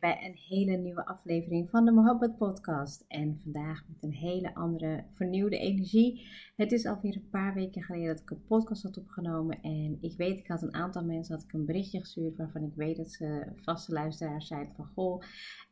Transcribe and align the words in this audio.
Bij 0.00 0.26
een 0.26 0.36
hele 0.48 0.76
nieuwe 0.76 1.06
aflevering 1.06 1.70
van 1.70 1.84
de 1.84 1.92
Mohabbat 1.92 2.36
Podcast. 2.38 3.04
En 3.08 3.38
vandaag 3.42 3.84
met 3.88 4.02
een 4.02 4.12
hele 4.12 4.54
andere 4.54 5.04
vernieuwde 5.10 5.58
energie. 5.58 6.26
Het 6.56 6.72
is 6.72 6.86
alweer 6.86 7.16
een 7.16 7.30
paar 7.30 7.54
weken 7.54 7.82
geleden 7.82 8.06
dat 8.06 8.20
ik 8.20 8.30
een 8.30 8.44
podcast 8.46 8.82
had 8.82 8.98
opgenomen. 8.98 9.60
En 9.62 9.98
ik 10.00 10.16
weet, 10.16 10.38
ik 10.38 10.46
had 10.46 10.62
een 10.62 10.74
aantal 10.74 11.04
mensen 11.04 11.34
had 11.34 11.44
ik 11.44 11.52
een 11.52 11.66
berichtje 11.66 12.00
gestuurd 12.00 12.36
waarvan 12.36 12.62
ik 12.62 12.74
weet 12.74 12.96
dat 12.96 13.10
ze 13.10 13.52
vaste 13.62 13.92
luisteraars 13.92 14.46
zijn 14.46 14.72
van 14.74 14.86
goh. 14.86 15.22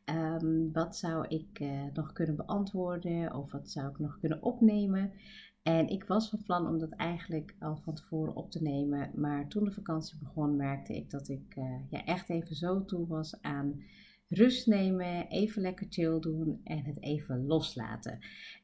Ehm, 0.05 0.71
wat 0.71 0.97
zou 0.97 1.27
ik 1.27 1.59
uh, 1.59 1.83
nog 1.93 2.13
kunnen 2.13 2.35
beantwoorden 2.35 3.35
of 3.35 3.51
wat 3.51 3.69
zou 3.69 3.89
ik 3.89 3.99
nog 3.99 4.19
kunnen 4.19 4.43
opnemen? 4.43 5.11
En 5.63 5.87
ik 5.87 6.03
was 6.03 6.29
van 6.29 6.43
plan 6.43 6.67
om 6.67 6.79
dat 6.79 6.91
eigenlijk 6.91 7.55
al 7.59 7.75
van 7.75 7.93
tevoren 7.93 8.35
op 8.35 8.51
te 8.51 8.61
nemen. 8.61 9.11
Maar 9.15 9.47
toen 9.47 9.63
de 9.63 9.71
vakantie 9.71 10.17
begon, 10.17 10.55
merkte 10.55 10.95
ik 10.95 11.09
dat 11.09 11.29
ik 11.29 11.55
uh, 11.57 11.75
ja, 11.89 12.05
echt 12.05 12.29
even 12.29 12.55
zo 12.55 12.85
toe 12.85 13.07
was 13.07 13.41
aan 13.41 13.83
rust 14.31 14.67
nemen, 14.67 15.27
even 15.27 15.61
lekker 15.61 15.85
chill 15.89 16.19
doen 16.19 16.61
en 16.63 16.83
het 16.83 17.01
even 17.03 17.45
loslaten. 17.45 18.19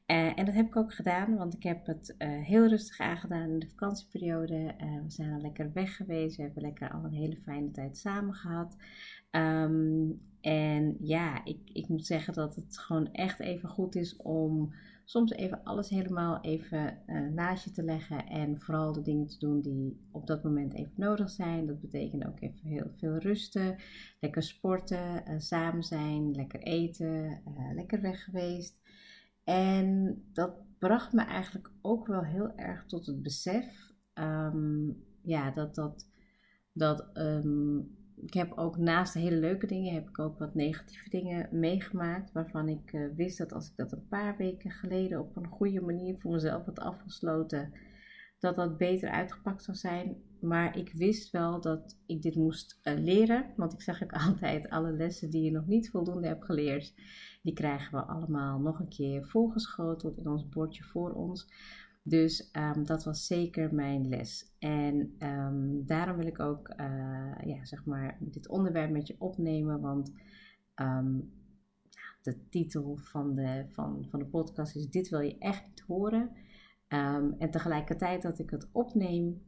Uh, 0.07 0.39
en 0.39 0.45
dat 0.45 0.53
heb 0.53 0.65
ik 0.65 0.75
ook 0.75 0.93
gedaan, 0.93 1.35
want 1.35 1.53
ik 1.53 1.63
heb 1.63 1.85
het 1.85 2.15
uh, 2.17 2.27
heel 2.43 2.67
rustig 2.67 2.99
aangedaan 2.99 3.49
in 3.49 3.59
de 3.59 3.69
vakantieperiode. 3.69 4.75
we 5.03 5.11
zijn 5.11 5.33
al 5.33 5.41
lekker 5.41 5.71
weg 5.73 5.95
geweest, 5.95 6.35
we 6.37 6.43
hebben 6.43 6.61
lekker 6.61 6.91
al 6.91 7.03
een 7.03 7.13
hele 7.13 7.37
fijne 7.37 7.71
tijd 7.71 7.97
samen 7.97 8.33
gehad. 8.33 8.77
Um, 9.31 10.21
en 10.41 10.97
ja, 10.99 11.45
ik, 11.45 11.57
ik 11.73 11.87
moet 11.87 12.05
zeggen 12.05 12.33
dat 12.33 12.55
het 12.55 12.77
gewoon 12.77 13.11
echt 13.11 13.39
even 13.39 13.69
goed 13.69 13.95
is 13.95 14.15
om 14.15 14.73
soms 15.07 15.31
even 15.31 15.63
alles 15.63 15.89
helemaal 15.89 16.41
even 16.41 16.97
uh, 17.07 17.27
naast 17.27 17.63
je 17.63 17.71
te 17.71 17.83
leggen 17.83 18.25
en 18.25 18.59
vooral 18.59 18.93
de 18.93 19.01
dingen 19.01 19.27
te 19.27 19.39
doen 19.39 19.61
die 19.61 20.07
op 20.11 20.27
dat 20.27 20.43
moment 20.43 20.73
even 20.73 20.93
nodig 20.95 21.29
zijn. 21.29 21.65
Dat 21.65 21.81
betekent 21.81 22.25
ook 22.25 22.41
even 22.41 22.67
heel 22.67 22.91
veel 22.97 23.17
rusten, 23.17 23.75
lekker 24.19 24.43
sporten, 24.43 25.23
uh, 25.27 25.39
samen 25.39 25.83
zijn, 25.83 26.31
lekker 26.31 26.59
eten, 26.59 27.41
uh, 27.47 27.73
lekker 27.73 28.01
weg 28.01 28.23
geweest. 28.23 28.79
En 29.43 30.21
dat 30.33 30.51
bracht 30.77 31.13
me 31.13 31.21
eigenlijk 31.21 31.71
ook 31.81 32.07
wel 32.07 32.23
heel 32.23 32.55
erg 32.55 32.85
tot 32.85 33.05
het 33.05 33.21
besef 33.21 33.91
um, 34.13 35.03
ja, 35.21 35.51
dat 35.51 35.75
dat, 35.75 36.07
dat 36.73 37.09
um, 37.13 37.97
ik 38.21 38.33
heb 38.33 38.57
ook 38.57 38.77
naast 38.77 39.13
de 39.13 39.19
hele 39.19 39.35
leuke 39.35 39.67
dingen, 39.67 39.93
heb 39.93 40.09
ik 40.09 40.19
ook 40.19 40.39
wat 40.39 40.55
negatieve 40.55 41.09
dingen 41.09 41.47
meegemaakt. 41.51 42.31
Waarvan 42.31 42.67
ik 42.67 42.93
uh, 42.93 43.15
wist 43.15 43.37
dat 43.37 43.53
als 43.53 43.67
ik 43.69 43.75
dat 43.75 43.91
een 43.91 44.07
paar 44.07 44.37
weken 44.37 44.71
geleden 44.71 45.19
op 45.19 45.35
een 45.35 45.47
goede 45.47 45.81
manier 45.81 46.15
voor 46.19 46.31
mezelf 46.31 46.65
had 46.65 46.79
afgesloten, 46.79 47.73
dat 48.39 48.55
dat 48.55 48.77
beter 48.77 49.09
uitgepakt 49.09 49.63
zou 49.63 49.77
zijn. 49.77 50.15
Maar 50.41 50.77
ik 50.77 50.91
wist 50.93 51.31
wel 51.31 51.61
dat 51.61 51.97
ik 52.05 52.21
dit 52.21 52.35
moest 52.35 52.79
uh, 52.83 52.93
leren. 52.97 53.45
Want 53.55 53.73
ik 53.73 53.81
zeg 53.81 54.03
ook 54.03 54.13
altijd, 54.27 54.69
alle 54.69 54.91
lessen 54.91 55.29
die 55.29 55.43
je 55.43 55.51
nog 55.51 55.65
niet 55.65 55.89
voldoende 55.89 56.27
hebt 56.27 56.45
geleerd, 56.45 56.93
die 57.41 57.53
krijgen 57.53 57.91
we 57.91 58.05
allemaal 58.05 58.59
nog 58.59 58.79
een 58.79 58.89
keer 58.89 59.27
voorgeschoteld 59.27 60.17
in 60.17 60.27
ons 60.27 60.49
bordje 60.49 60.83
voor 60.83 61.11
ons. 61.11 61.47
Dus 62.07 62.49
um, 62.51 62.85
dat 62.85 63.03
was 63.03 63.25
zeker 63.25 63.73
mijn 63.73 64.07
les. 64.07 64.55
En 64.59 65.15
um, 65.19 65.85
daarom 65.85 66.17
wil 66.17 66.27
ik 66.27 66.39
ook 66.39 66.69
uh, 66.69 67.35
ja, 67.45 67.65
zeg 67.65 67.85
maar 67.85 68.17
dit 68.19 68.47
onderwerp 68.47 68.91
met 68.91 69.07
je 69.07 69.15
opnemen. 69.19 69.81
Want 69.81 70.11
um, 70.75 71.31
de 72.21 72.47
titel 72.49 72.97
van 72.97 73.35
de, 73.35 73.65
van, 73.69 74.05
van 74.09 74.19
de 74.19 74.25
podcast 74.25 74.75
is 74.75 74.89
Dit 74.89 75.09
wil 75.09 75.19
je 75.19 75.37
echt 75.37 75.67
niet 75.67 75.79
horen. 75.79 76.31
en 76.87 77.51
tegelijkertijd 77.51 78.21
dat 78.21 78.39
ik 78.39 78.49
het 78.49 78.69
opneem, 78.71 79.41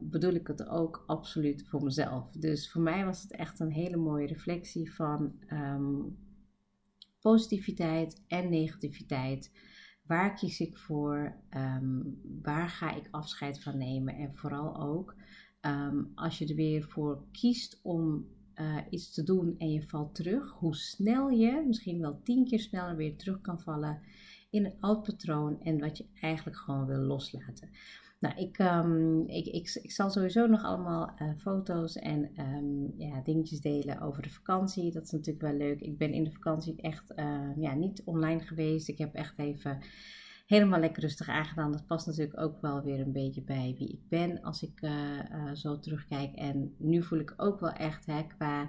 bedoel 0.00 0.32
ik 0.32 0.46
het 0.46 0.68
ook 0.68 1.04
absoluut 1.06 1.68
voor 1.68 1.82
mezelf. 1.82 2.30
Dus 2.30 2.70
voor 2.70 2.82
mij 2.82 3.04
was 3.04 3.22
het 3.22 3.32
echt 3.32 3.60
een 3.60 3.72
hele 3.72 3.96
mooie 3.96 4.26
reflectie 4.26 4.94
van 4.94 5.32
positiviteit 7.20 8.22
en 8.28 8.50
negativiteit. 8.50 9.50
Waar 10.06 10.34
kies 10.34 10.60
ik 10.60 10.76
voor? 10.76 11.36
Um, 11.56 12.20
waar 12.42 12.68
ga 12.68 12.94
ik 12.94 13.08
afscheid 13.10 13.62
van 13.62 13.78
nemen? 13.78 14.14
En 14.14 14.34
vooral 14.34 14.80
ook 14.80 15.14
um, 15.60 16.12
als 16.14 16.38
je 16.38 16.46
er 16.46 16.54
weer 16.54 16.84
voor 16.84 17.24
kiest 17.32 17.80
om 17.82 18.26
uh, 18.54 18.76
iets 18.90 19.14
te 19.14 19.22
doen 19.22 19.54
en 19.58 19.72
je 19.72 19.82
valt 19.82 20.14
terug, 20.14 20.50
hoe 20.50 20.74
snel 20.76 21.28
je 21.28 21.64
misschien 21.66 22.00
wel 22.00 22.20
tien 22.22 22.44
keer 22.44 22.60
sneller 22.60 22.96
weer 22.96 23.16
terug 23.16 23.40
kan 23.40 23.60
vallen 23.60 24.00
in 24.50 24.64
een 24.64 24.76
oud 24.80 25.02
patroon 25.02 25.62
en 25.62 25.78
wat 25.78 25.98
je 25.98 26.06
eigenlijk 26.20 26.56
gewoon 26.56 26.86
wil 26.86 27.00
loslaten. 27.00 27.70
Nou, 28.26 28.38
ik, 28.38 28.58
um, 28.58 29.28
ik, 29.28 29.46
ik, 29.46 29.78
ik, 29.82 29.92
zal 29.92 30.10
sowieso 30.10 30.46
nog 30.46 30.62
allemaal 30.62 31.14
uh, 31.22 31.30
foto's 31.36 31.96
en 31.96 32.30
um, 32.38 32.94
ja, 32.96 33.20
dingetjes 33.20 33.60
delen 33.60 34.00
over 34.00 34.22
de 34.22 34.30
vakantie. 34.30 34.92
Dat 34.92 35.02
is 35.02 35.10
natuurlijk 35.10 35.40
wel 35.40 35.56
leuk. 35.56 35.80
Ik 35.80 35.98
ben 35.98 36.12
in 36.12 36.24
de 36.24 36.32
vakantie 36.32 36.74
echt 36.76 37.12
uh, 37.16 37.50
ja, 37.56 37.74
niet 37.74 38.02
online 38.04 38.40
geweest. 38.40 38.88
Ik 38.88 38.98
heb 38.98 39.14
echt 39.14 39.38
even 39.38 39.78
helemaal 40.46 40.80
lekker 40.80 41.02
rustig 41.02 41.28
aangedaan. 41.28 41.72
Dat 41.72 41.86
past 41.86 42.06
natuurlijk 42.06 42.40
ook 42.40 42.60
wel 42.60 42.82
weer 42.82 43.00
een 43.00 43.12
beetje 43.12 43.42
bij 43.42 43.74
wie 43.78 43.88
ik 43.88 44.08
ben 44.08 44.42
als 44.42 44.62
ik 44.62 44.82
uh, 44.82 45.52
zo 45.54 45.78
terugkijk. 45.78 46.34
En 46.34 46.74
nu 46.78 47.02
voel 47.02 47.18
ik 47.18 47.34
ook 47.36 47.60
wel 47.60 47.72
echt 47.72 48.06
hè, 48.06 48.22
qua 48.36 48.68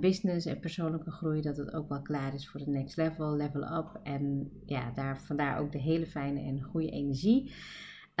business 0.00 0.46
en 0.46 0.60
persoonlijke 0.60 1.10
groei 1.10 1.40
dat 1.40 1.56
het 1.56 1.72
ook 1.72 1.88
wel 1.88 2.02
klaar 2.02 2.34
is 2.34 2.48
voor 2.48 2.60
de 2.60 2.70
next 2.70 2.96
level, 2.96 3.36
level 3.36 3.62
up. 3.62 4.00
En 4.02 4.50
ja, 4.66 4.90
daar, 4.90 5.20
vandaar 5.20 5.58
ook 5.58 5.72
de 5.72 5.80
hele 5.80 6.06
fijne 6.06 6.40
en 6.40 6.62
goede 6.62 6.90
energie. 6.90 7.52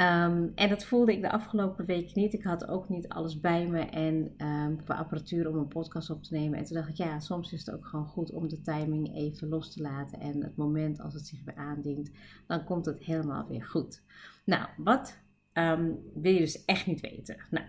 Um, 0.00 0.52
en 0.54 0.68
dat 0.68 0.84
voelde 0.84 1.12
ik 1.12 1.22
de 1.22 1.30
afgelopen 1.30 1.84
weken 1.84 2.20
niet. 2.20 2.32
Ik 2.32 2.42
had 2.42 2.68
ook 2.68 2.88
niet 2.88 3.08
alles 3.08 3.40
bij 3.40 3.66
me 3.66 3.80
en 3.80 4.34
um, 4.46 4.84
qua 4.84 4.94
apparatuur 4.94 5.48
om 5.48 5.56
een 5.56 5.68
podcast 5.68 6.10
op 6.10 6.22
te 6.22 6.34
nemen. 6.34 6.58
En 6.58 6.64
toen 6.64 6.76
dacht 6.76 6.88
ik, 6.88 6.96
ja, 6.96 7.20
soms 7.20 7.52
is 7.52 7.66
het 7.66 7.74
ook 7.74 7.86
gewoon 7.86 8.06
goed 8.06 8.32
om 8.32 8.48
de 8.48 8.60
timing 8.60 9.14
even 9.14 9.48
los 9.48 9.72
te 9.72 9.82
laten. 9.82 10.20
En 10.20 10.42
het 10.42 10.56
moment 10.56 11.00
als 11.00 11.14
het 11.14 11.26
zich 11.26 11.44
weer 11.44 11.54
aandient, 11.54 12.10
dan 12.46 12.64
komt 12.64 12.86
het 12.86 13.04
helemaal 13.04 13.48
weer 13.48 13.64
goed. 13.64 14.02
Nou, 14.44 14.68
wat 14.76 15.18
um, 15.52 15.98
wil 16.14 16.32
je 16.32 16.38
dus 16.38 16.64
echt 16.64 16.86
niet 16.86 17.00
weten? 17.00 17.36
Nou, 17.50 17.66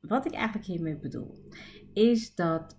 wat 0.00 0.26
ik 0.26 0.32
eigenlijk 0.32 0.66
hiermee 0.66 0.96
bedoel, 0.96 1.44
is 1.92 2.34
dat 2.34 2.78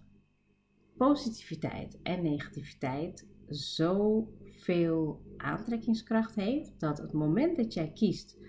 positiviteit 0.97 2.01
en 2.03 2.23
negativiteit 2.23 3.27
zoveel 3.47 5.21
aantrekkingskracht 5.37 6.35
heeft 6.35 6.79
dat 6.79 6.97
het 6.97 7.13
moment 7.13 7.55
dat 7.55 7.73
jij 7.73 7.91
kiest 7.91 8.39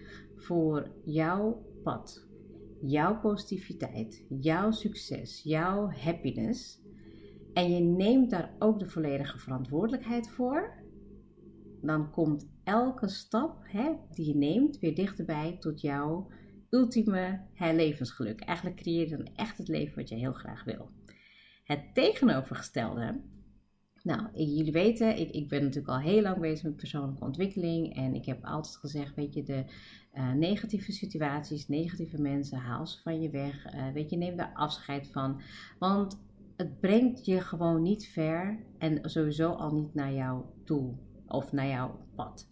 voor 0.43 0.91
jouw 1.05 1.67
pad, 1.83 2.27
jouw 2.81 3.21
positiviteit, 3.21 4.25
jouw 4.29 4.71
succes, 4.71 5.43
jouw 5.43 5.91
happiness. 5.91 6.81
En 7.53 7.71
je 7.71 7.81
neemt 7.81 8.31
daar 8.31 8.55
ook 8.59 8.79
de 8.79 8.89
volledige 8.89 9.39
verantwoordelijkheid 9.39 10.29
voor. 10.29 10.83
Dan 11.81 12.11
komt 12.11 12.51
elke 12.65 13.09
stap 13.09 13.59
hè, 13.63 13.93
die 14.11 14.27
je 14.27 14.37
neemt 14.37 14.79
weer 14.79 14.95
dichterbij 14.95 15.57
tot 15.61 15.81
jouw 15.81 16.31
ultieme 16.71 17.41
hè, 17.55 17.73
levensgeluk. 17.73 18.41
Eigenlijk 18.41 18.77
creëer 18.77 19.09
je 19.09 19.17
dan 19.17 19.35
echt 19.35 19.59
het 19.59 19.69
leven 19.69 19.97
wat 19.97 20.09
je 20.09 20.15
heel 20.15 20.33
graag 20.33 20.65
wil. 20.65 20.91
Het 21.65 21.95
tegenovergestelde 21.95 23.21
nou, 24.03 24.29
jullie 24.35 24.73
weten, 24.73 25.19
ik, 25.19 25.31
ik 25.31 25.49
ben 25.49 25.63
natuurlijk 25.63 25.89
al 25.89 26.01
heel 26.01 26.23
lang 26.23 26.39
bezig 26.41 26.65
met 26.65 26.77
persoonlijke 26.77 27.25
ontwikkeling. 27.25 27.97
En 27.97 28.15
ik 28.15 28.25
heb 28.25 28.45
altijd 28.45 28.77
gezegd, 28.77 29.15
weet 29.15 29.35
je, 29.35 29.43
de 29.43 29.65
uh, 30.15 30.33
negatieve 30.33 30.93
situaties, 30.93 31.69
negatieve 31.69 32.21
mensen, 32.21 32.59
haal 32.59 32.87
ze 32.87 33.03
van 33.03 33.21
je 33.21 33.31
weg. 33.31 33.75
Uh, 33.75 33.93
weet 33.93 34.11
je, 34.11 34.17
neem 34.17 34.37
daar 34.37 34.53
afscheid 34.55 35.09
van. 35.13 35.41
Want 35.79 36.21
het 36.57 36.81
brengt 36.81 37.25
je 37.25 37.41
gewoon 37.41 37.83
niet 37.83 38.07
ver 38.07 38.59
en 38.79 39.11
sowieso 39.11 39.51
al 39.51 39.75
niet 39.75 39.95
naar 39.95 40.13
jouw 40.13 40.55
doel 40.65 40.99
of 41.27 41.53
naar 41.53 41.69
jouw 41.69 42.07
pad. 42.15 42.49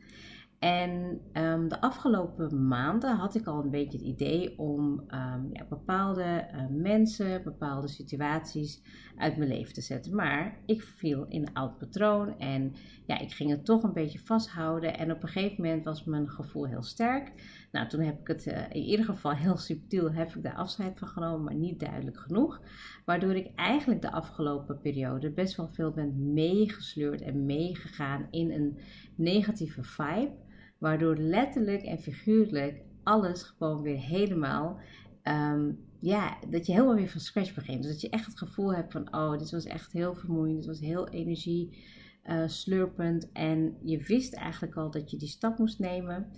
En 0.60 1.20
ehm, 1.32 1.68
de 1.68 1.80
afgelopen 1.80 2.68
maanden 2.68 3.16
had 3.16 3.34
ik 3.34 3.46
al 3.46 3.62
een 3.62 3.70
beetje 3.70 3.98
het 3.98 4.06
idee 4.06 4.58
om 4.58 5.04
ehm, 5.06 5.42
ja, 5.52 5.66
bepaalde 5.68 6.22
eh, 6.22 6.66
mensen, 6.70 7.42
bepaalde 7.42 7.88
situaties 7.88 8.82
uit 9.16 9.36
mijn 9.36 9.50
leven 9.50 9.74
te 9.74 9.80
zetten. 9.80 10.14
Maar 10.14 10.58
ik 10.66 10.82
viel 10.82 11.26
in 11.28 11.42
een 11.42 11.54
oud 11.54 11.78
patroon 11.78 12.38
en 12.38 12.74
ja, 13.06 13.18
ik 13.18 13.32
ging 13.32 13.50
het 13.50 13.64
toch 13.64 13.82
een 13.82 13.92
beetje 13.92 14.18
vasthouden. 14.18 14.98
En 14.98 15.12
op 15.12 15.22
een 15.22 15.28
gegeven 15.28 15.62
moment 15.62 15.84
was 15.84 16.04
mijn 16.04 16.28
gevoel 16.28 16.66
heel 16.66 16.82
sterk. 16.82 17.32
Nou, 17.72 17.88
toen 17.88 18.00
heb 18.00 18.20
ik 18.20 18.26
het 18.26 18.46
uh, 18.46 18.62
in 18.70 18.82
ieder 18.82 19.04
geval 19.04 19.32
heel 19.32 19.56
subtiel 19.56 20.12
heb 20.12 20.34
ik 20.34 20.42
daar 20.42 20.54
afscheid 20.54 20.98
van 20.98 21.08
genomen, 21.08 21.44
maar 21.44 21.54
niet 21.54 21.80
duidelijk 21.80 22.18
genoeg. 22.18 22.60
Waardoor 23.04 23.34
ik 23.34 23.50
eigenlijk 23.54 24.02
de 24.02 24.12
afgelopen 24.12 24.80
periode 24.80 25.30
best 25.30 25.56
wel 25.56 25.68
veel 25.68 25.90
ben 25.90 26.32
meegesleurd 26.32 27.20
en 27.20 27.46
meegegaan 27.46 28.26
in 28.30 28.50
een 28.50 28.78
negatieve 29.14 29.82
vibe. 29.82 30.48
Waardoor 30.80 31.16
letterlijk 31.16 31.82
en 31.82 31.98
figuurlijk 31.98 32.82
alles 33.02 33.42
gewoon 33.42 33.82
weer 33.82 33.98
helemaal. 33.98 34.78
Um, 35.22 35.78
ja, 36.00 36.38
dat 36.50 36.66
je 36.66 36.72
helemaal 36.72 36.94
weer 36.94 37.08
van 37.08 37.20
scratch 37.20 37.54
begint. 37.54 37.82
Dus 37.82 37.92
dat 37.92 38.00
je 38.00 38.10
echt 38.10 38.26
het 38.26 38.38
gevoel 38.38 38.74
hebt 38.74 38.92
van: 38.92 39.14
oh, 39.14 39.38
dit 39.38 39.50
was 39.50 39.64
echt 39.64 39.92
heel 39.92 40.14
vermoeiend. 40.14 40.56
Dit 40.56 40.66
was 40.66 40.80
heel 40.80 41.08
energie 41.08 41.78
uh, 42.24 42.46
slurpend. 42.46 43.32
En 43.32 43.76
je 43.82 43.98
wist 43.98 44.34
eigenlijk 44.34 44.76
al 44.76 44.90
dat 44.90 45.10
je 45.10 45.16
die 45.16 45.28
stap 45.28 45.58
moest 45.58 45.78
nemen. 45.78 46.30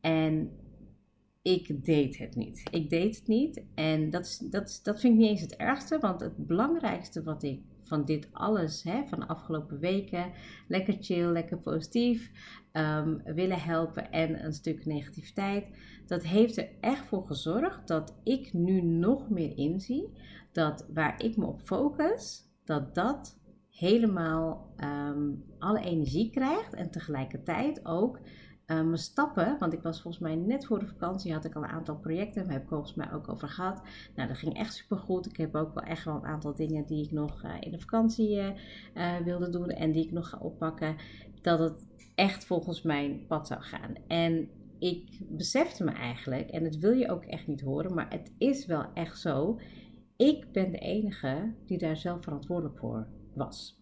En 0.00 0.50
ik 1.42 1.84
deed 1.84 2.18
het 2.18 2.36
niet. 2.36 2.62
Ik 2.70 2.90
deed 2.90 3.16
het 3.16 3.26
niet. 3.26 3.64
En 3.74 4.10
dat, 4.10 4.26
is, 4.26 4.38
dat, 4.38 4.80
dat 4.82 5.00
vind 5.00 5.14
ik 5.14 5.20
niet 5.20 5.30
eens 5.30 5.40
het 5.40 5.56
ergste. 5.56 5.98
Want 5.98 6.20
het 6.20 6.46
belangrijkste 6.46 7.22
wat 7.22 7.42
ik 7.42 7.60
van 7.86 8.04
dit 8.04 8.28
alles, 8.32 8.82
hè, 8.82 9.04
van 9.04 9.20
de 9.20 9.28
afgelopen 9.28 9.78
weken, 9.78 10.32
lekker 10.68 10.96
chill, 11.00 11.26
lekker 11.26 11.58
positief, 11.58 12.30
um, 12.72 13.22
willen 13.24 13.60
helpen 13.60 14.10
en 14.10 14.44
een 14.44 14.52
stuk 14.52 14.86
negativiteit. 14.86 15.66
Dat 16.06 16.22
heeft 16.22 16.56
er 16.56 16.68
echt 16.80 17.06
voor 17.06 17.26
gezorgd 17.26 17.88
dat 17.88 18.16
ik 18.22 18.52
nu 18.52 18.82
nog 18.82 19.30
meer 19.30 19.56
inzie 19.56 20.12
dat 20.52 20.86
waar 20.94 21.22
ik 21.22 21.36
me 21.36 21.46
op 21.46 21.60
focus, 21.60 22.50
dat 22.64 22.94
dat 22.94 23.38
helemaal 23.70 24.74
um, 24.84 25.44
alle 25.58 25.80
energie 25.80 26.30
krijgt 26.30 26.74
en 26.74 26.90
tegelijkertijd 26.90 27.86
ook 27.86 28.20
uh, 28.66 28.82
mijn 28.82 28.98
stappen, 28.98 29.56
want 29.58 29.72
ik 29.72 29.82
was 29.82 30.02
volgens 30.02 30.22
mij 30.22 30.34
net 30.34 30.66
voor 30.66 30.78
de 30.78 30.86
vakantie, 30.86 31.32
had 31.32 31.44
ik 31.44 31.54
al 31.54 31.62
een 31.62 31.68
aantal 31.68 31.96
projecten, 31.96 32.44
daar 32.44 32.52
heb 32.52 32.62
ik 32.62 32.68
volgens 32.68 32.94
mij 32.94 33.12
ook 33.12 33.28
over 33.28 33.48
gehad. 33.48 33.82
Nou, 34.14 34.28
dat 34.28 34.38
ging 34.38 34.56
echt 34.56 34.74
super 34.74 34.98
goed. 34.98 35.26
Ik 35.26 35.36
heb 35.36 35.54
ook 35.54 35.74
wel 35.74 35.84
echt 35.84 36.04
wel 36.04 36.14
een 36.14 36.24
aantal 36.24 36.54
dingen 36.54 36.86
die 36.86 37.04
ik 37.04 37.12
nog 37.12 37.44
uh, 37.44 37.54
in 37.60 37.70
de 37.70 37.80
vakantie 37.80 38.36
uh, 38.36 39.16
wilde 39.24 39.50
doen 39.50 39.68
en 39.68 39.92
die 39.92 40.04
ik 40.04 40.12
nog 40.12 40.28
ga 40.28 40.38
oppakken, 40.38 40.96
dat 41.42 41.58
het 41.58 41.86
echt 42.14 42.44
volgens 42.44 42.82
mijn 42.82 43.26
pad 43.26 43.46
zou 43.46 43.60
gaan. 43.62 43.94
En 44.06 44.48
ik 44.78 45.18
besefte 45.28 45.84
me 45.84 45.90
eigenlijk, 45.90 46.50
en 46.50 46.62
dat 46.62 46.76
wil 46.76 46.92
je 46.92 47.10
ook 47.10 47.24
echt 47.24 47.46
niet 47.46 47.60
horen, 47.60 47.94
maar 47.94 48.10
het 48.10 48.32
is 48.38 48.66
wel 48.66 48.84
echt 48.94 49.20
zo. 49.20 49.60
Ik 50.16 50.52
ben 50.52 50.70
de 50.70 50.78
enige 50.78 51.52
die 51.66 51.78
daar 51.78 51.96
zelf 51.96 52.22
verantwoordelijk 52.22 52.78
voor 52.78 53.06
was. 53.34 53.80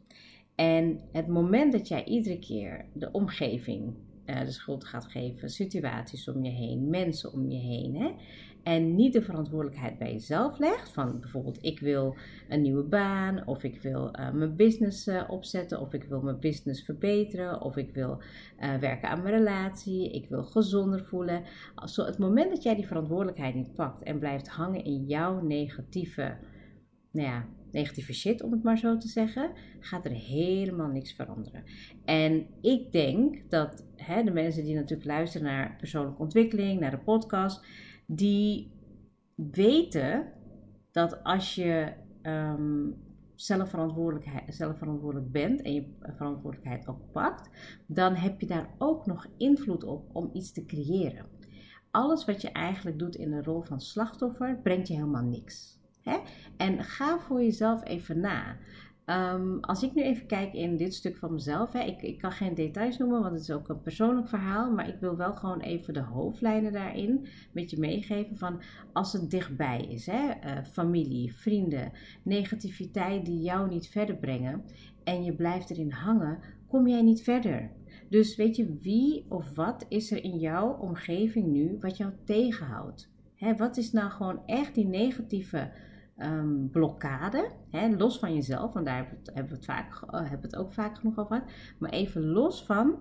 En 0.54 1.00
het 1.12 1.28
moment 1.28 1.72
dat 1.72 1.88
jij 1.88 2.04
iedere 2.04 2.38
keer 2.38 2.86
de 2.92 3.10
omgeving 3.12 3.94
de 4.24 4.50
schuld 4.50 4.84
gaat 4.84 5.06
geven, 5.06 5.48
situaties 5.48 6.28
om 6.28 6.44
je 6.44 6.50
heen, 6.50 6.90
mensen 6.90 7.32
om 7.32 7.50
je 7.50 7.58
heen. 7.58 7.94
Hè? 7.96 8.12
En 8.62 8.94
niet 8.94 9.12
de 9.12 9.22
verantwoordelijkheid 9.22 9.98
bij 9.98 10.12
jezelf 10.12 10.58
legt. 10.58 10.92
Van 10.92 11.20
bijvoorbeeld, 11.20 11.58
ik 11.64 11.80
wil 11.80 12.16
een 12.48 12.62
nieuwe 12.62 12.82
baan, 12.82 13.46
of 13.46 13.62
ik 13.62 13.82
wil 13.82 14.18
uh, 14.18 14.32
mijn 14.32 14.56
business 14.56 15.06
uh, 15.06 15.22
opzetten, 15.28 15.80
of 15.80 15.92
ik 15.92 16.04
wil 16.04 16.20
mijn 16.20 16.40
business 16.40 16.84
verbeteren, 16.84 17.60
of 17.60 17.76
ik 17.76 17.94
wil 17.94 18.22
werken 18.80 19.08
aan 19.08 19.22
mijn 19.22 19.34
relatie, 19.34 20.10
ik 20.10 20.28
wil 20.28 20.44
gezonder 20.44 21.04
voelen. 21.04 21.42
Als, 21.74 21.96
het 21.96 22.18
moment 22.18 22.50
dat 22.50 22.62
jij 22.62 22.74
die 22.74 22.86
verantwoordelijkheid 22.86 23.54
niet 23.54 23.74
pakt 23.74 24.02
en 24.02 24.18
blijft 24.18 24.48
hangen 24.48 24.84
in 24.84 25.04
jouw 25.04 25.40
negatieve, 25.40 26.36
nou 27.10 27.28
ja, 27.28 27.46
negatieve 27.74 28.12
shit, 28.12 28.42
om 28.42 28.52
het 28.52 28.62
maar 28.62 28.78
zo 28.78 28.96
te 28.96 29.08
zeggen, 29.08 29.50
gaat 29.80 30.04
er 30.04 30.10
helemaal 30.10 30.88
niks 30.88 31.12
veranderen. 31.12 31.64
En 32.04 32.46
ik 32.60 32.92
denk 32.92 33.50
dat 33.50 33.86
hè, 33.96 34.22
de 34.22 34.30
mensen 34.30 34.64
die 34.64 34.74
natuurlijk 34.74 35.08
luisteren 35.08 35.46
naar 35.46 35.76
persoonlijke 35.76 36.22
ontwikkeling, 36.22 36.80
naar 36.80 36.90
de 36.90 36.98
podcast, 36.98 37.66
die 38.06 38.72
weten 39.34 40.32
dat 40.90 41.24
als 41.24 41.54
je 41.54 41.92
um, 42.22 42.96
zelfverantwoordelijk 43.34 45.32
bent 45.32 45.62
en 45.62 45.74
je 45.74 45.96
verantwoordelijkheid 46.00 46.88
ook 46.88 47.10
pakt, 47.12 47.50
dan 47.86 48.14
heb 48.14 48.40
je 48.40 48.46
daar 48.46 48.74
ook 48.78 49.06
nog 49.06 49.26
invloed 49.36 49.84
op 49.84 50.10
om 50.12 50.30
iets 50.32 50.52
te 50.52 50.64
creëren. 50.64 51.26
Alles 51.90 52.24
wat 52.24 52.40
je 52.42 52.50
eigenlijk 52.50 52.98
doet 52.98 53.14
in 53.14 53.30
de 53.30 53.42
rol 53.42 53.62
van 53.62 53.80
slachtoffer 53.80 54.60
brengt 54.62 54.88
je 54.88 54.94
helemaal 54.94 55.24
niks. 55.24 55.73
Hè? 56.04 56.18
En 56.56 56.84
ga 56.84 57.18
voor 57.18 57.42
jezelf 57.42 57.84
even 57.84 58.20
na. 58.20 58.56
Ehm, 59.04 59.58
als 59.60 59.82
ik 59.82 59.94
nu 59.94 60.02
even 60.02 60.26
kijk 60.26 60.52
in 60.52 60.76
dit 60.76 60.94
stuk 60.94 61.16
van 61.16 61.32
mezelf, 61.32 61.72
hè, 61.72 61.80
ik, 61.80 62.02
ik 62.02 62.18
kan 62.18 62.32
geen 62.32 62.54
details 62.54 62.98
noemen, 62.98 63.20
want 63.20 63.32
het 63.32 63.42
is 63.42 63.50
ook 63.50 63.68
een 63.68 63.80
persoonlijk 63.80 64.28
verhaal, 64.28 64.70
maar 64.70 64.88
ik 64.88 64.96
wil 65.00 65.16
wel 65.16 65.34
gewoon 65.34 65.60
even 65.60 65.94
de 65.94 66.00
hoofdlijnen 66.00 66.72
daarin 66.72 67.26
met 67.52 67.70
je 67.70 67.78
meegeven 67.78 68.36
van 68.36 68.62
als 68.92 69.12
het 69.12 69.30
dichtbij 69.30 69.80
is, 69.80 70.06
hè, 70.06 70.28
uh, 70.28 70.64
familie, 70.64 71.34
vrienden, 71.34 71.92
negativiteit 72.22 73.24
die 73.24 73.40
jou 73.40 73.68
niet 73.68 73.88
verder 73.88 74.16
brengen 74.16 74.64
en 75.04 75.24
je 75.24 75.34
blijft 75.34 75.70
erin 75.70 75.92
hangen, 75.92 76.38
kom 76.68 76.88
jij 76.88 77.02
niet 77.02 77.22
verder. 77.22 77.70
Dus 78.08 78.36
weet 78.36 78.56
je, 78.56 78.78
wie 78.80 79.26
of 79.28 79.54
wat 79.54 79.86
is 79.88 80.10
er 80.12 80.24
in 80.24 80.38
jouw 80.38 80.72
omgeving 80.72 81.46
nu 81.46 81.76
wat 81.80 81.96
jou 81.96 82.12
tegenhoudt? 82.24 83.10
Hè, 83.34 83.56
wat 83.56 83.76
is 83.76 83.92
nou 83.92 84.10
gewoon 84.10 84.46
echt 84.46 84.74
die 84.74 84.86
negatieve 84.86 85.70
um, 86.18 86.70
blokkade, 86.70 87.50
hè, 87.70 87.96
los 87.96 88.18
van 88.18 88.34
jezelf, 88.34 88.72
want 88.72 88.86
daar 88.86 88.96
hebben 88.96 89.14
we, 89.24 89.30
het 89.30 89.66
hebben 90.10 90.40
we 90.40 90.46
het 90.46 90.56
ook 90.56 90.72
vaak 90.72 90.96
genoeg 90.96 91.18
over 91.18 91.36
gehad, 91.36 91.52
maar 91.78 91.90
even 91.90 92.24
los 92.24 92.64
van 92.64 92.98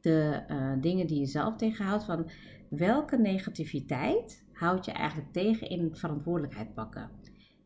de 0.00 0.42
uh, 0.50 0.72
dingen 0.80 1.06
die 1.06 1.18
je 1.18 1.26
zelf 1.26 1.56
tegenhoudt, 1.56 2.04
van 2.04 2.30
welke 2.68 3.16
negativiteit 3.16 4.44
houd 4.52 4.84
je 4.84 4.92
eigenlijk 4.92 5.32
tegen 5.32 5.68
in 5.68 5.96
verantwoordelijkheid 5.96 6.74
pakken. 6.74 7.10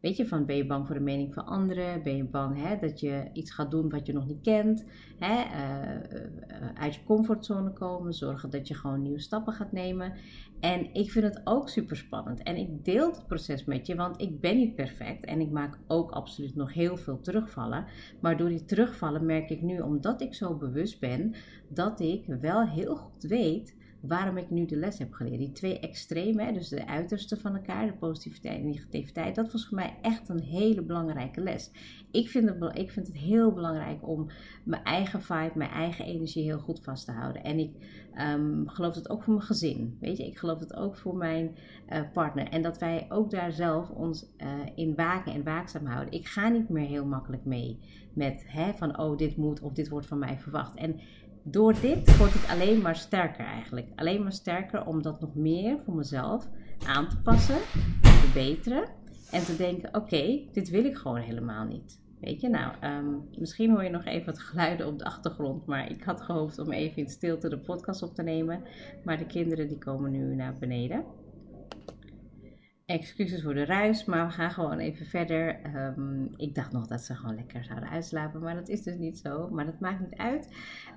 Weet 0.03 0.17
je, 0.17 0.27
van 0.27 0.47
ben 0.47 0.57
je 0.57 0.67
bang 0.67 0.87
voor 0.87 0.95
de 0.95 1.01
mening 1.01 1.35
van 1.35 1.47
anderen? 1.47 2.03
Ben 2.03 2.17
je 2.17 2.25
bang 2.25 2.63
hè, 2.63 2.77
dat 2.77 3.01
je 3.01 3.31
iets 3.33 3.53
gaat 3.53 3.71
doen 3.71 3.89
wat 3.89 4.07
je 4.07 4.13
nog 4.13 4.27
niet 4.27 4.41
kent? 4.43 4.85
Hè, 5.19 5.35
uh, 5.35 6.69
uit 6.75 6.95
je 6.95 7.05
comfortzone 7.05 7.73
komen, 7.73 8.13
zorgen 8.13 8.51
dat 8.51 8.69
je 8.69 8.75
gewoon 8.75 9.03
nieuwe 9.03 9.21
stappen 9.21 9.53
gaat 9.53 9.73
nemen. 9.73 10.13
En 10.61 10.95
ik 10.95 11.11
vind 11.11 11.25
het 11.25 11.41
ook 11.45 11.69
super 11.69 11.97
spannend. 11.97 12.43
En 12.43 12.57
ik 12.57 12.85
deel 12.85 13.11
het 13.11 13.27
proces 13.27 13.65
met 13.65 13.87
je, 13.87 13.95
want 13.95 14.21
ik 14.21 14.41
ben 14.41 14.57
niet 14.57 14.75
perfect. 14.75 15.25
En 15.25 15.41
ik 15.41 15.51
maak 15.51 15.79
ook 15.87 16.11
absoluut 16.11 16.55
nog 16.55 16.73
heel 16.73 16.97
veel 16.97 17.21
terugvallen. 17.21 17.87
Maar 18.21 18.37
door 18.37 18.49
die 18.49 18.65
terugvallen 18.65 19.27
merk 19.27 19.51
ik 19.51 19.63
nu, 19.63 19.81
omdat 19.81 20.21
ik 20.21 20.35
zo 20.35 20.57
bewust 20.57 21.01
ben, 21.01 21.35
dat 21.69 22.01
ik 22.01 22.27
wel 22.41 22.67
heel 22.67 22.97
goed 22.97 23.23
weet 23.23 23.77
waarom 24.03 24.37
ik 24.37 24.51
nu 24.51 24.67
de 24.67 24.77
les 24.77 24.99
heb 24.99 25.13
geleerd. 25.13 25.39
Die 25.39 25.53
twee 25.53 25.79
extremen, 25.79 26.55
dus 26.55 26.69
de 26.69 26.87
uiterste 26.87 27.37
van 27.37 27.55
elkaar, 27.57 27.87
de 27.87 27.93
positiviteit 27.93 28.59
en 28.59 28.67
negativiteit, 28.67 29.35
dat 29.35 29.53
was 29.53 29.67
voor 29.67 29.77
mij 29.77 29.97
echt 30.03 30.29
een 30.29 30.43
hele 30.43 30.83
belangrijke 30.83 31.41
les. 31.41 31.71
Ik 32.11 32.29
vind 32.29 32.49
het, 32.49 32.79
ik 32.79 32.91
vind 32.91 33.07
het 33.07 33.17
heel 33.17 33.53
belangrijk 33.53 34.09
om 34.09 34.31
mijn 34.65 34.85
eigen 34.85 35.23
vibe, 35.23 35.53
mijn 35.55 35.71
eigen 35.71 36.05
energie 36.05 36.45
heel 36.45 36.59
goed 36.59 36.81
vast 36.81 37.05
te 37.05 37.13
houden. 37.13 37.45
En 37.45 37.59
ik 37.59 37.71
um, 38.21 38.69
geloof 38.69 38.95
het 38.95 39.11
ook 39.11 39.23
voor 39.23 39.35
mijn 39.35 39.47
gezin. 39.47 39.97
Weet 40.01 40.17
je, 40.17 40.27
ik 40.27 40.39
geloof 40.39 40.59
het 40.59 40.75
ook 40.75 40.97
voor 40.97 41.17
mijn 41.17 41.57
uh, 41.93 42.01
partner. 42.13 42.49
En 42.49 42.63
dat 42.63 42.79
wij 42.79 43.07
ook 43.09 43.31
daar 43.31 43.53
zelf 43.53 43.91
ons 43.91 44.27
uh, 44.39 44.49
in 44.75 44.95
waken 44.95 45.33
en 45.33 45.45
waakzaam 45.45 45.87
houden. 45.87 46.15
Ik 46.15 46.27
ga 46.27 46.49
niet 46.49 46.69
meer 46.69 46.87
heel 46.87 47.07
makkelijk 47.07 47.45
mee 47.45 47.79
met 48.15 48.45
hè, 48.47 48.73
van 48.73 48.99
oh, 48.99 49.17
dit 49.17 49.37
moet 49.37 49.61
of 49.61 49.73
dit 49.73 49.89
wordt 49.89 50.07
van 50.07 50.19
mij 50.19 50.39
verwacht. 50.39 50.77
En 50.77 51.01
door 51.43 51.75
dit 51.81 52.17
word 52.17 52.35
ik 52.35 52.51
alleen 52.51 52.81
maar 52.81 52.97
sterker 52.97 53.45
eigenlijk. 53.45 53.87
Alleen 53.95 54.23
maar 54.23 54.33
sterker 54.33 54.87
om 54.87 55.03
dat 55.03 55.21
nog 55.21 55.35
meer 55.35 55.79
voor 55.85 55.95
mezelf 55.95 56.49
aan 56.87 57.09
te 57.09 57.17
passen, 57.23 57.59
te 58.03 58.09
verbeteren. 58.09 58.89
En 59.31 59.45
te 59.45 59.57
denken, 59.57 59.95
oké, 59.95 60.41
dit 60.53 60.71
wil 60.71 60.85
ik 60.85 60.97
gewoon 60.97 61.21
helemaal 61.21 61.65
niet. 61.65 62.01
Weet 62.21 62.41
je, 62.41 62.49
nou, 62.49 62.73
um, 62.85 63.29
misschien 63.39 63.71
hoor 63.71 63.85
je 63.85 63.91
nog 63.91 64.05
even 64.05 64.27
wat 64.27 64.39
geluiden 64.39 64.87
op 64.87 64.99
de 64.99 65.05
achtergrond. 65.05 65.67
Maar 65.67 65.91
ik 65.91 66.03
had 66.03 66.21
gehoopt 66.21 66.59
om 66.59 66.73
even 66.73 66.97
in 66.97 67.09
stilte 67.09 67.49
de 67.49 67.59
podcast 67.59 68.03
op 68.03 68.15
te 68.15 68.23
nemen. 68.23 68.63
Maar 69.05 69.19
de 69.19 69.27
kinderen 69.27 69.69
die 69.69 69.79
komen 69.79 70.11
nu 70.11 70.35
naar 70.35 70.55
beneden 70.59 71.05
excuses 72.93 73.43
voor 73.43 73.55
de 73.55 73.65
ruis, 73.65 74.05
maar 74.05 74.27
we 74.27 74.33
gaan 74.33 74.51
gewoon 74.51 74.79
even 74.79 75.07
verder. 75.07 75.61
Um, 75.77 76.31
ik 76.37 76.55
dacht 76.55 76.73
nog 76.73 76.87
dat 76.87 77.01
ze 77.01 77.15
gewoon 77.15 77.35
lekker 77.35 77.65
zouden 77.65 77.89
uitslapen, 77.89 78.41
maar 78.41 78.55
dat 78.55 78.69
is 78.69 78.83
dus 78.83 78.97
niet 78.97 79.19
zo. 79.19 79.49
Maar 79.51 79.67
dat 79.67 79.81
maakt 79.81 80.01
niet 80.01 80.17
uit. 80.17 80.49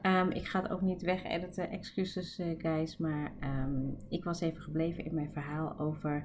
Um, 0.01 0.31
ik 0.31 0.45
ga 0.45 0.61
het 0.61 0.71
ook 0.71 0.81
niet 0.81 1.01
weg 1.01 1.23
editen, 1.23 1.69
excuses 1.69 2.39
uh, 2.39 2.45
guys. 2.57 2.97
Maar 2.97 3.31
um, 3.43 3.95
ik 4.09 4.23
was 4.23 4.41
even 4.41 4.61
gebleven 4.61 5.05
in 5.05 5.15
mijn 5.15 5.31
verhaal 5.31 5.79
over 5.79 6.23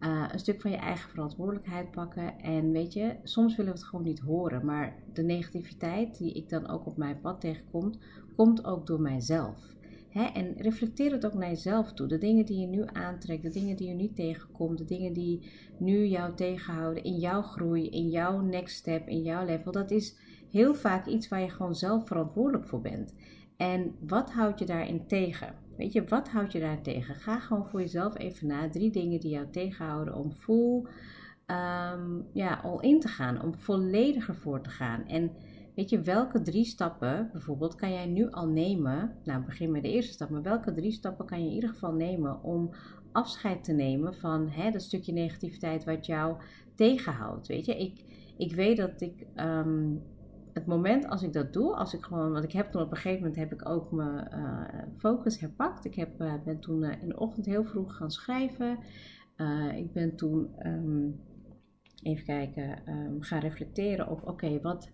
uh, 0.00 0.28
een 0.32 0.38
stuk 0.38 0.60
van 0.60 0.70
je 0.70 0.76
eigen 0.76 1.10
verantwoordelijkheid 1.10 1.90
pakken. 1.90 2.40
En 2.40 2.72
weet 2.72 2.92
je, 2.92 3.16
soms 3.22 3.56
willen 3.56 3.72
we 3.72 3.78
het 3.78 3.88
gewoon 3.88 4.04
niet 4.04 4.20
horen. 4.20 4.64
Maar 4.64 4.94
de 5.12 5.22
negativiteit 5.22 6.18
die 6.18 6.32
ik 6.32 6.48
dan 6.48 6.68
ook 6.68 6.86
op 6.86 6.96
mijn 6.96 7.20
pad 7.20 7.40
tegenkom, 7.40 7.92
komt 8.36 8.64
ook 8.64 8.86
door 8.86 9.00
mijzelf 9.00 9.74
Hè? 10.14 10.24
En 10.24 10.54
reflecteer 10.56 11.12
het 11.12 11.26
ook 11.26 11.34
naar 11.34 11.48
jezelf 11.48 11.92
toe. 11.92 12.06
De 12.06 12.18
dingen 12.18 12.46
die 12.46 12.60
je 12.60 12.66
nu 12.66 12.84
aantrekt, 12.92 13.42
de 13.42 13.50
dingen 13.50 13.76
die 13.76 13.88
je 13.88 13.94
nu 13.94 14.12
tegenkomt, 14.12 14.78
de 14.78 14.84
dingen 14.84 15.12
die 15.12 15.50
nu 15.78 16.04
jou 16.04 16.34
tegenhouden 16.34 17.04
in 17.04 17.18
jouw 17.18 17.42
groei, 17.42 17.88
in 17.88 18.08
jouw 18.08 18.40
next 18.40 18.76
step, 18.76 19.08
in 19.08 19.22
jouw 19.22 19.44
level, 19.44 19.72
dat 19.72 19.90
is 19.90 20.16
heel 20.50 20.74
vaak 20.74 21.06
iets 21.06 21.28
waar 21.28 21.40
je 21.40 21.48
gewoon 21.48 21.74
zelf 21.74 22.06
verantwoordelijk 22.06 22.66
voor 22.66 22.80
bent. 22.80 23.14
En 23.56 23.94
wat 24.00 24.32
houd 24.32 24.58
je 24.58 24.64
daarin 24.64 25.06
tegen? 25.06 25.54
Weet 25.76 25.92
je, 25.92 26.04
wat 26.04 26.28
houd 26.28 26.52
je 26.52 26.60
daar 26.60 26.82
tegen? 26.82 27.14
Ga 27.14 27.38
gewoon 27.38 27.66
voor 27.66 27.80
jezelf 27.80 28.18
even 28.18 28.46
na. 28.46 28.70
Drie 28.70 28.90
dingen 28.90 29.20
die 29.20 29.30
jou 29.30 29.46
tegenhouden 29.50 30.14
om 30.14 30.32
vol 30.32 30.86
um, 31.46 32.26
ja, 32.32 32.60
al 32.62 32.80
in 32.80 33.00
te 33.00 33.08
gaan, 33.08 33.42
om 33.42 33.54
vollediger 33.54 34.34
voor 34.34 34.60
te 34.60 34.70
gaan. 34.70 35.06
En 35.06 35.30
weet 35.74 35.90
je, 35.90 36.00
welke 36.00 36.42
drie 36.42 36.64
stappen 36.64 37.28
bijvoorbeeld 37.32 37.74
kan 37.74 37.92
jij 37.92 38.06
nu 38.06 38.30
al 38.30 38.48
nemen? 38.48 39.16
Nou, 39.24 39.44
begin 39.44 39.70
met 39.70 39.82
de 39.82 39.92
eerste 39.92 40.12
stap, 40.12 40.30
maar 40.30 40.42
welke 40.42 40.72
drie 40.72 40.92
stappen 40.92 41.26
kan 41.26 41.42
je 41.42 41.48
in 41.48 41.54
ieder 41.54 41.70
geval 41.70 41.92
nemen 41.92 42.42
om 42.42 42.70
afscheid 43.12 43.64
te 43.64 43.72
nemen 43.72 44.14
van 44.14 44.48
hè, 44.48 44.70
dat 44.70 44.82
stukje 44.82 45.12
negativiteit 45.12 45.84
wat 45.84 46.06
jou 46.06 46.36
tegenhoudt? 46.74 47.46
Weet 47.46 47.66
je, 47.66 47.76
ik, 47.76 48.04
ik 48.36 48.54
weet 48.54 48.76
dat 48.76 49.00
ik. 49.00 49.26
Um, 49.36 50.02
het 50.54 50.66
moment 50.66 51.08
als 51.08 51.22
ik 51.22 51.32
dat 51.32 51.52
doe, 51.52 51.74
als 51.74 51.94
ik 51.94 52.04
gewoon, 52.04 52.32
want 52.32 52.44
ik 52.44 52.52
heb 52.52 52.70
toen 52.70 52.82
op 52.82 52.90
een 52.90 52.96
gegeven 52.96 53.18
moment 53.18 53.36
heb 53.36 53.52
ik 53.52 53.68
ook 53.68 53.92
mijn 53.92 54.28
uh, 54.32 54.82
focus 54.96 55.40
herpakt. 55.40 55.84
Ik 55.84 55.94
heb, 55.94 56.20
uh, 56.20 56.34
ben 56.44 56.60
toen 56.60 56.82
uh, 56.82 57.02
in 57.02 57.08
de 57.08 57.18
ochtend 57.18 57.46
heel 57.46 57.64
vroeg 57.64 57.96
gaan 57.96 58.10
schrijven. 58.10 58.78
ik 59.74 59.92
ben 59.92 60.16
toen 60.16 60.48
um, 60.66 61.20
even 62.02 62.24
kijken, 62.24 62.88
um, 62.88 63.22
gaan 63.22 63.40
reflecteren 63.40 64.08
op 64.08 64.28
oké, 64.28 64.60
wat, 64.60 64.90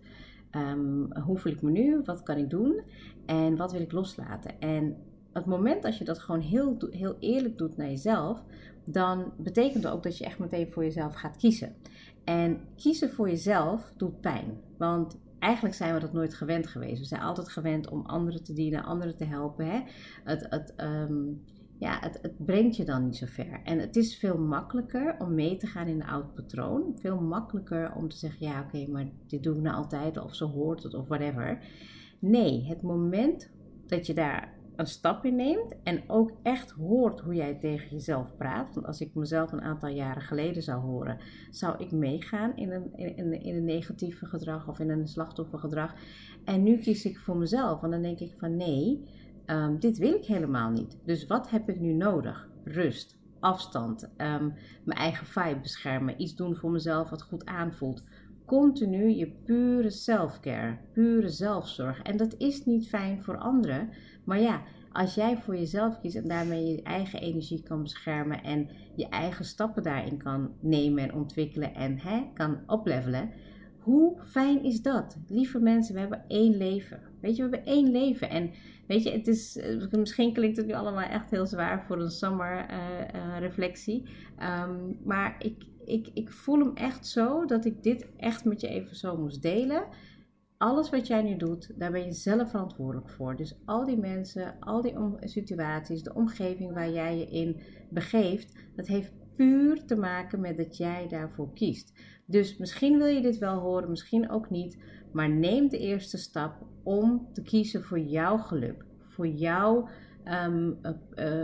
um, 0.55 1.13
hoe 1.13 1.37
voel 1.37 1.51
ik 1.51 1.61
me 1.61 1.71
nu? 1.71 2.01
Wat 2.05 2.23
kan 2.23 2.37
ik 2.37 2.49
doen? 2.49 2.81
En 3.25 3.55
wat 3.55 3.71
wil 3.71 3.81
ik 3.81 3.91
loslaten? 3.91 4.59
En 4.59 4.95
het 5.33 5.45
moment 5.45 5.83
dat 5.83 5.97
je 5.97 6.03
dat 6.03 6.19
gewoon 6.19 6.41
heel, 6.41 6.77
heel 6.89 7.15
eerlijk 7.19 7.57
doet 7.57 7.77
naar 7.77 7.87
jezelf, 7.87 8.43
dan 8.85 9.33
betekent 9.37 9.83
dat 9.83 9.93
ook 9.93 10.03
dat 10.03 10.17
je 10.17 10.25
echt 10.25 10.39
meteen 10.39 10.71
voor 10.71 10.83
jezelf 10.83 11.13
gaat 11.13 11.37
kiezen. 11.37 11.75
En 12.23 12.59
kiezen 12.75 13.11
voor 13.11 13.29
jezelf 13.29 13.93
doet 13.97 14.21
pijn. 14.21 14.57
Want 14.77 15.17
eigenlijk 15.39 15.75
zijn 15.75 15.93
we 15.93 15.99
dat 15.99 16.13
nooit 16.13 16.33
gewend 16.33 16.67
geweest. 16.67 16.99
We 16.99 17.05
zijn 17.05 17.21
altijd 17.21 17.49
gewend 17.49 17.89
om 17.89 18.05
anderen 18.05 18.43
te 18.43 18.53
dienen, 18.53 18.83
anderen 18.83 19.15
te 19.15 19.25
helpen. 19.25 19.65
Hè? 19.65 19.81
Het, 20.23 20.47
het, 20.49 20.73
um, 20.77 21.43
ja, 21.81 21.97
het, 21.99 22.19
het, 22.21 22.45
brengt 22.45 22.75
je 22.75 22.85
dan 22.85 23.05
niet 23.05 23.15
zo 23.15 23.25
ver. 23.29 23.61
En 23.63 23.79
het 23.79 23.95
is 23.95 24.17
veel 24.17 24.37
makkelijker 24.37 25.15
om 25.19 25.33
mee 25.33 25.57
te 25.57 25.67
gaan 25.67 25.87
in 25.87 26.01
een 26.01 26.07
oud 26.07 26.33
patroon. 26.33 26.97
Veel 26.99 27.21
makkelijker 27.21 27.93
om 27.95 28.09
te 28.09 28.17
zeggen, 28.17 28.47
ja 28.47 28.61
oké, 28.61 28.87
maar 28.91 29.09
dit 29.27 29.43
doe 29.43 29.55
ik 29.55 29.61
nou 29.61 29.75
altijd 29.75 30.23
of 30.23 30.35
zo 30.35 30.47
hoort 30.47 30.83
het 30.83 30.93
of 30.93 31.07
whatever. 31.07 31.59
Nee, 32.19 32.65
het 32.67 32.81
moment 32.81 33.51
dat 33.85 34.07
je 34.07 34.13
daar 34.13 34.59
een 34.75 34.87
stap 34.87 35.25
in 35.25 35.35
neemt 35.35 35.75
en 35.83 36.03
ook 36.07 36.31
echt 36.43 36.71
hoort 36.71 37.19
hoe 37.19 37.33
jij 37.33 37.55
tegen 37.55 37.89
jezelf 37.89 38.35
praat. 38.37 38.73
Want 38.73 38.85
als 38.85 39.01
ik 39.01 39.15
mezelf 39.15 39.51
een 39.51 39.61
aantal 39.61 39.89
jaren 39.89 40.21
geleden 40.21 40.63
zou 40.63 40.81
horen, 40.81 41.17
zou 41.49 41.83
ik 41.83 41.91
meegaan 41.91 42.55
in 42.55 42.71
een, 42.71 42.93
in, 42.95 43.43
in 43.43 43.55
een 43.55 43.65
negatieve 43.65 44.25
gedrag 44.25 44.67
of 44.67 44.79
in 44.79 44.89
een 44.89 45.07
slachtoffergedrag. 45.07 45.95
En 46.45 46.63
nu 46.63 46.77
kies 46.77 47.05
ik 47.05 47.17
voor 47.17 47.37
mezelf, 47.37 47.79
want 47.81 47.93
dan 47.93 48.01
denk 48.01 48.19
ik 48.19 48.33
van 48.37 48.55
nee, 48.55 49.09
um, 49.51 49.79
dit 49.79 49.97
wil 49.97 50.13
ik 50.13 50.25
helemaal 50.25 50.71
niet. 50.71 50.97
Dus 51.05 51.27
wat 51.27 51.49
heb 51.49 51.69
ik 51.69 51.79
nu 51.79 51.93
nodig? 51.93 52.49
Rust, 52.63 53.17
afstand, 53.39 54.03
um, 54.03 54.53
mijn 54.83 54.99
eigen 54.99 55.25
vibe 55.25 55.59
beschermen, 55.61 56.21
iets 56.21 56.35
doen 56.35 56.55
voor 56.55 56.71
mezelf 56.71 57.09
wat 57.09 57.21
goed 57.21 57.45
aanvoelt. 57.45 58.03
Continu 58.45 59.09
je 59.09 59.31
pure 59.45 59.89
self-care, 59.89 60.77
pure 60.93 61.29
zelfzorg. 61.29 62.01
En 62.01 62.17
dat 62.17 62.35
is 62.37 62.65
niet 62.65 62.87
fijn 62.87 63.23
voor 63.23 63.37
anderen. 63.37 63.89
Maar 64.23 64.39
ja, 64.39 64.61
als 64.91 65.15
jij 65.15 65.37
voor 65.37 65.55
jezelf 65.55 65.99
kiest 65.99 66.15
en 66.15 66.27
daarmee 66.27 66.65
je 66.65 66.83
eigen 66.83 67.21
energie 67.21 67.63
kan 67.63 67.81
beschermen 67.81 68.43
en 68.43 68.69
je 68.95 69.09
eigen 69.09 69.45
stappen 69.45 69.83
daarin 69.83 70.17
kan 70.17 70.53
nemen 70.59 71.03
en 71.03 71.13
ontwikkelen 71.13 71.73
en 71.73 71.99
hè, 71.99 72.29
kan 72.33 72.59
oplevelen, 72.67 73.31
hoe 73.79 74.21
fijn 74.25 74.63
is 74.63 74.81
dat? 74.81 75.17
Lieve 75.27 75.59
mensen, 75.59 75.93
we 75.93 75.99
hebben 75.99 76.23
één 76.27 76.57
leven. 76.57 77.10
Weet 77.21 77.35
je, 77.35 77.43
we 77.43 77.49
hebben 77.49 77.73
één 77.73 77.91
leven. 77.91 78.29
En 78.29 78.51
weet 78.87 79.03
je, 79.03 79.11
het 79.11 79.27
is, 79.27 79.57
eh, 79.57 79.91
misschien 79.91 80.33
klinkt 80.33 80.57
het 80.57 80.65
nu 80.65 80.73
allemaal 80.73 81.09
echt 81.09 81.31
heel 81.31 81.45
zwaar 81.45 81.85
voor 81.85 81.99
een 82.01 82.11
summer 82.11 82.69
uh, 82.69 82.77
uh, 83.15 83.39
reflectie. 83.39 84.09
Um, 84.39 84.97
maar 85.03 85.35
ik, 85.39 85.63
ik, 85.85 86.09
ik 86.13 86.31
voel 86.31 86.59
hem 86.59 86.75
echt 86.75 87.07
zo 87.07 87.45
dat 87.45 87.65
ik 87.65 87.83
dit 87.83 88.07
echt 88.17 88.45
met 88.45 88.61
je 88.61 88.67
even 88.67 88.95
zo 88.95 89.17
moest 89.17 89.41
delen 89.41 89.83
alles 90.61 90.89
wat 90.89 91.07
jij 91.07 91.21
nu 91.21 91.37
doet, 91.37 91.71
daar 91.75 91.91
ben 91.91 92.05
je 92.05 92.11
zelf 92.11 92.49
verantwoordelijk 92.49 93.09
voor. 93.09 93.35
Dus 93.35 93.55
al 93.65 93.85
die 93.85 93.97
mensen, 93.97 94.59
al 94.59 94.81
die 94.81 94.95
situaties, 95.19 96.03
de 96.03 96.13
omgeving 96.13 96.73
waar 96.73 96.91
jij 96.91 97.17
je 97.17 97.25
in 97.25 97.59
begeeft, 97.89 98.55
dat 98.75 98.87
heeft 98.87 99.13
puur 99.35 99.85
te 99.85 99.95
maken 99.95 100.39
met 100.39 100.57
dat 100.57 100.77
jij 100.77 101.07
daarvoor 101.07 101.53
kiest. 101.53 101.93
Dus 102.25 102.57
misschien 102.57 102.97
wil 102.97 103.07
je 103.07 103.21
dit 103.21 103.37
wel 103.37 103.59
horen, 103.59 103.89
misschien 103.89 104.29
ook 104.29 104.49
niet, 104.49 104.77
maar 105.11 105.29
neem 105.29 105.69
de 105.69 105.77
eerste 105.77 106.17
stap 106.17 106.67
om 106.83 107.27
te 107.33 107.41
kiezen 107.41 107.83
voor 107.83 107.99
jouw 107.99 108.37
geluk, 108.37 108.85
voor 108.99 109.27
jouw, 109.27 109.89
um, 110.45 110.77
uh, 111.15 111.43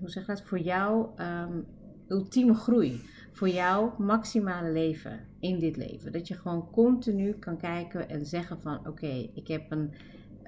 hoe 0.00 0.10
zeg 0.10 0.26
dat, 0.26 0.42
voor 0.42 0.58
jouw 0.58 1.14
um, 1.18 1.64
ultieme 2.08 2.54
groei 2.54 3.00
voor 3.38 3.48
jouw 3.48 3.94
maximale 3.98 4.70
leven 4.70 5.20
in 5.40 5.58
dit 5.58 5.76
leven. 5.76 6.12
Dat 6.12 6.28
je 6.28 6.34
gewoon 6.34 6.70
continu 6.70 7.32
kan 7.32 7.56
kijken 7.56 8.08
en 8.08 8.26
zeggen 8.26 8.60
van 8.60 8.86
oké, 8.86 9.28
ik 9.34 9.48
heb 9.48 9.70
een. 9.70 9.92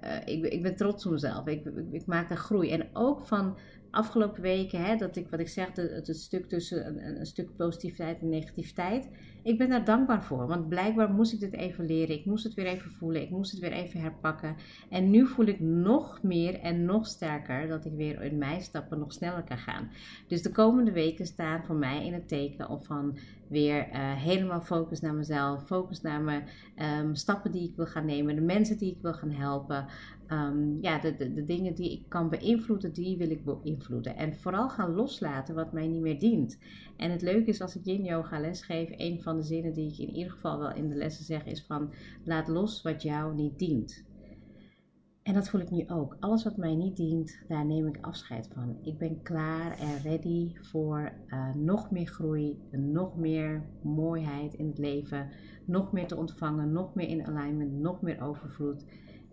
Uh, 0.05 0.17
ik, 0.25 0.45
ik, 0.45 0.63
ben 0.63 0.77
trots 0.77 1.07
op 1.07 1.13
mezelf. 1.13 1.47
Ik, 1.47 1.65
ik, 1.65 1.93
ik, 1.93 2.07
maak 2.07 2.31
een 2.31 2.37
groei. 2.37 2.71
En 2.71 2.89
ook 2.93 3.21
van 3.21 3.57
afgelopen 3.91 4.43
weken, 4.43 4.85
hè, 4.85 4.97
dat 4.97 5.17
ik, 5.17 5.29
wat 5.31 5.41
ik 5.41 5.49
zeg, 5.49 5.69
het, 5.75 6.17
stuk 6.17 6.49
tussen 6.49 6.87
een, 6.87 7.19
een, 7.21 7.27
stuk 7.27 7.57
positiviteit 7.57 8.21
en 8.21 8.29
negativiteit. 8.29 9.09
Ik 9.43 9.59
ben 9.59 9.69
daar 9.69 9.85
dankbaar 9.85 10.25
voor, 10.25 10.47
want 10.47 10.69
blijkbaar 10.69 11.11
moest 11.11 11.33
ik 11.33 11.41
dit 11.41 11.53
even 11.53 11.85
leren. 11.85 12.15
Ik 12.15 12.25
moest 12.25 12.45
het 12.45 12.55
weer 12.55 12.67
even 12.67 12.91
voelen, 12.91 13.23
ik 13.23 13.31
moest 13.31 13.51
het 13.51 13.61
weer 13.61 13.73
even 13.73 14.01
herpakken. 14.01 14.57
En 14.89 15.11
nu 15.11 15.27
voel 15.27 15.47
ik 15.47 15.61
nog 15.61 16.23
meer 16.23 16.61
en 16.61 16.85
nog 16.85 17.07
sterker 17.07 17.69
dat 17.69 17.85
ik 17.85 17.93
weer 17.93 18.23
in 18.23 18.39
mijn 18.39 18.61
stappen 18.61 18.99
nog 18.99 19.13
sneller 19.13 19.43
kan 19.43 19.59
gaan. 19.59 19.91
Dus 20.27 20.43
de 20.43 20.51
komende 20.51 20.93
weken 20.93 21.27
staan 21.27 21.65
voor 21.65 21.77
mij 21.77 22.07
in 22.07 22.13
het 22.13 22.29
teken 22.29 22.69
of 22.69 22.87
van 22.87 23.19
weer 23.49 23.89
uh, 23.89 24.15
helemaal 24.15 24.61
focus 24.61 25.01
naar 25.01 25.15
mezelf, 25.15 25.67
focus 25.67 26.01
naar 26.01 26.21
mijn 26.21 26.45
um, 27.01 27.15
stappen 27.15 27.51
die 27.51 27.69
ik 27.69 27.77
wil 27.77 27.87
gaan 27.87 28.07
nemen, 28.07 28.35
de 28.35 28.41
mensen 28.41 28.79
die 28.79 28.93
ik 28.93 29.03
wil 29.03 29.15
gaan 29.15 29.31
helpen. 29.31 29.87
Um, 30.33 30.79
ja, 30.81 30.99
de, 30.99 31.33
de, 31.35 31.45
dingen 31.45 31.75
die 31.75 31.93
ik 31.93 32.05
kan 32.09 32.29
beïnvloeden, 32.29 32.93
die 32.93 33.17
wil 33.17 33.31
ik 33.31 33.45
beïnvloeden. 33.45 34.17
En 34.17 34.35
vooral 34.35 34.69
gaan 34.69 34.95
loslaten 34.95 35.55
wat 35.55 35.73
mij 35.73 35.87
niet 35.87 36.01
meer 36.01 36.19
dient. 36.19 36.59
En 36.97 37.11
het 37.11 37.23
leuke 37.23 37.51
is 37.51 37.61
als 37.61 37.77
ik 37.77 37.85
yin 37.85 38.05
yoga 38.05 38.41
les 38.41 38.63
geef, 38.63 38.89
een 38.97 39.21
van 39.21 39.37
de 39.37 39.43
zinnen 39.43 39.75
die 39.75 39.91
ik 39.91 39.99
in 39.99 40.15
ieder 40.15 40.33
geval 40.33 40.59
wel 40.59 40.75
in 40.75 40.89
de 40.89 40.97
lessen 40.97 41.25
zeg 41.25 41.45
is 41.45 41.65
van 41.67 41.93
laat 42.25 42.49
los 42.49 42.83
wat 42.83 43.03
jou 43.03 43.35
niet 43.35 43.59
dient. 43.59 44.05
En 45.23 45.35
dat 45.35 45.49
voel 45.49 45.61
ik 45.61 45.71
nu 45.71 45.85
ook. 45.89 46.17
Alles 46.21 46.45
wat 46.45 46.57
mij 46.57 46.75
niet 46.75 46.97
dient, 46.97 47.43
daar 47.49 47.67
neem 47.67 47.87
ik 47.87 47.99
afscheid 48.01 48.49
van. 48.55 48.79
Ik 48.83 48.99
ben 48.99 49.23
klaar 49.23 49.79
en 49.79 50.03
ready 50.03 50.53
voor 50.61 51.13
uh, 51.27 51.55
nog 51.55 51.91
meer 51.91 52.07
groei, 52.07 52.59
nog 52.71 53.17
meer 53.17 53.63
mooiheid 53.83 54.55
in 54.55 54.67
het 54.67 54.79
leven, 54.79 55.29
nog 55.65 55.93
meer 55.93 56.07
te 56.07 56.17
ontvangen, 56.17 56.73
nog 56.73 56.95
meer 56.95 57.09
in 57.09 57.27
alignment, 57.27 57.73
nog 57.73 58.03
meer 58.03 58.23
overvloed. 58.23 58.85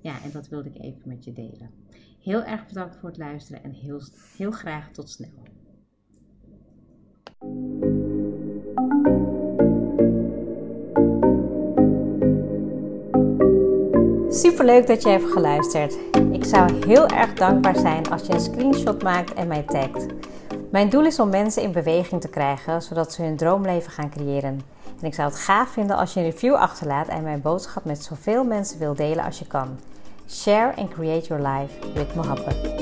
Ja, 0.08 0.22
en 0.24 0.32
dat 0.32 0.48
wilde 0.48 0.70
ik 0.70 0.82
even 0.82 1.02
met 1.06 1.24
je 1.24 1.34
delen. 1.34 1.70
Heel 2.22 2.44
erg 2.44 2.68
bedankt 2.68 2.96
voor 2.96 3.10
het 3.10 3.18
luisteren 3.18 3.64
en 3.64 3.72
heel, 3.72 4.02
heel 4.38 4.52
graag 4.52 4.92
tot 4.92 5.10
snel. 5.10 5.30
Super 14.30 14.66
leuk 14.66 14.88
dat 14.88 15.04
je 15.04 15.10
hebt 15.10 15.32
geluisterd. 15.32 15.98
Ik 16.32 16.46
zou 16.46 16.86
heel 16.86 17.08
erg 17.08 17.34
dankbaar 17.34 17.76
zijn 17.76 18.10
als 18.10 18.28
je 18.28 18.34
een 18.34 18.40
screenshot 18.40 19.04
maakt 19.04 19.34
en 19.34 19.48
mij 19.48 19.64
tagt. 19.64 20.06
Mijn 20.72 20.90
doel 20.90 21.06
is 21.06 21.20
om 21.20 21.30
mensen 21.30 21.64
in 21.64 21.72
beweging 21.72 22.22
te 22.22 22.30
krijgen, 22.30 22.82
zodat 22.82 23.14
ze 23.14 23.24
hun 23.24 23.38
droomleven 23.38 23.92
gaan 23.92 24.10
creëren. 24.10 24.62
En 25.02 25.08
ik 25.08 25.14
zou 25.14 25.30
het 25.30 25.40
gaaf 25.40 25.70
vinden 25.70 25.98
als 25.98 26.14
je 26.14 26.20
een 26.20 26.30
review 26.30 26.54
achterlaat 26.54 27.08
en 27.08 27.24
mijn 27.24 27.42
boodschap 27.42 27.86
met 27.86 28.04
zoveel 28.04 28.44
mensen 28.44 28.80
wil 28.80 28.94
delen 28.94 29.24
als 29.24 29.40
je 29.40 29.48
kan. 29.48 29.78
Share 30.28 30.76
and 30.78 30.92
create 30.92 31.30
your 31.30 31.40
life 31.40 31.80
with 31.96 32.10
Mohabbat. 32.14 32.77